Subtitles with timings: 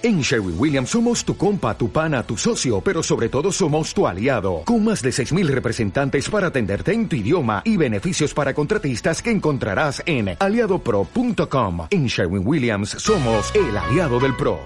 [0.00, 4.06] En Sherwin Williams somos tu compa, tu pana, tu socio, pero sobre todo somos tu
[4.06, 9.20] aliado, con más de 6.000 representantes para atenderte en tu idioma y beneficios para contratistas
[9.20, 11.88] que encontrarás en aliadopro.com.
[11.90, 14.60] En Sherwin Williams somos el aliado del PRO.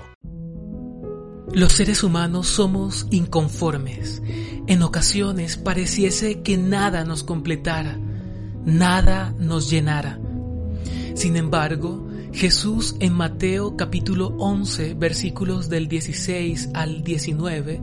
[1.51, 4.23] Los seres humanos somos inconformes.
[4.67, 7.99] En ocasiones pareciese que nada nos completara,
[8.67, 10.19] nada nos llenara.
[11.15, 17.81] Sin embargo, Jesús en Mateo capítulo 11 versículos del 16 al 19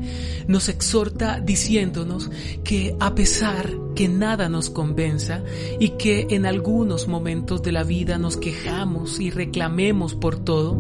[0.47, 2.31] nos exhorta diciéndonos
[2.63, 5.43] que a pesar que nada nos convenza
[5.79, 10.77] y que en algunos momentos de la vida nos quejamos y reclamemos por todo,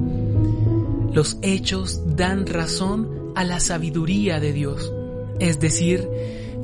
[1.13, 4.91] los hechos dan razón a la sabiduría de Dios,
[5.39, 6.07] es decir,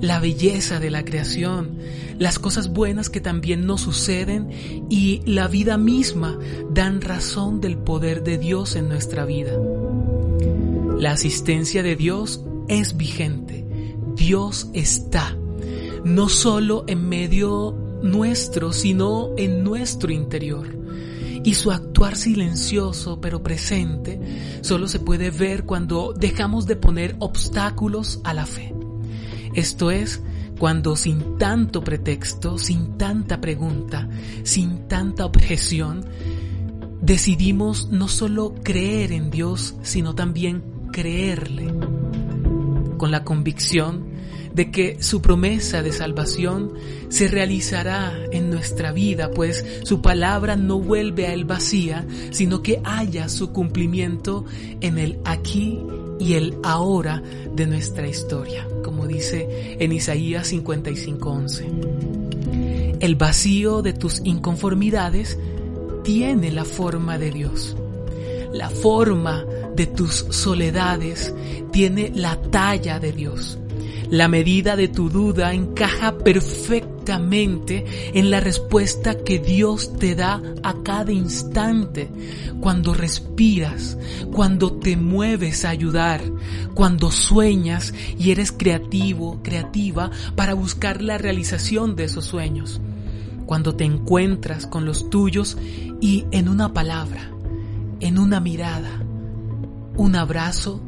[0.02, 1.78] la belleza de la creación,
[2.20, 4.50] las cosas buenas que también nos suceden
[4.90, 6.38] y la vida misma
[6.70, 9.54] dan razón del poder de Dios en nuestra vida.
[10.98, 13.66] La asistencia de Dios es vigente.
[14.16, 15.36] Dios está,
[16.04, 20.68] no solo en medio nuestro, sino en nuestro interior.
[21.44, 24.20] Y su actuar silencioso pero presente
[24.62, 28.75] solo se puede ver cuando dejamos de poner obstáculos a la fe.
[29.56, 30.22] Esto es,
[30.60, 34.10] cuando sin tanto pretexto, sin tanta pregunta,
[34.44, 36.06] sin tanta objeción,
[37.02, 41.74] decidimos no solo creer en Dios, sino también creerle,
[42.98, 44.16] con la convicción
[44.54, 46.74] de que su promesa de salvación
[47.10, 52.82] se realizará en nuestra vida, pues su palabra no vuelve a él vacía, sino que
[52.86, 54.46] haya su cumplimiento
[54.80, 55.80] en el aquí
[56.20, 57.22] y el ahora
[57.54, 61.66] de nuestra historia, como dice en Isaías 55:11.
[63.00, 65.38] El vacío de tus inconformidades
[66.04, 67.76] tiene la forma de Dios.
[68.54, 69.44] La forma
[69.76, 71.34] de tus soledades
[71.72, 73.58] tiene la talla de Dios.
[74.10, 80.82] La medida de tu duda encaja perfectamente en la respuesta que Dios te da a
[80.84, 82.10] cada instante,
[82.60, 83.98] cuando respiras,
[84.32, 86.22] cuando te mueves a ayudar,
[86.74, 92.82] cuando sueñas y eres creativo, creativa para buscar la realización de esos sueños,
[93.46, 95.58] cuando te encuentras con los tuyos
[96.02, 97.32] y en una palabra,
[98.00, 99.04] en una mirada,
[99.96, 100.82] un abrazo,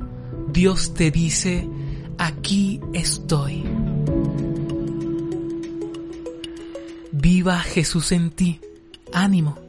[0.51, 1.69] Dios te dice,
[2.17, 3.86] aquí estoy.
[7.29, 8.61] Viva Jesús en ti.
[9.11, 9.66] Ánimo.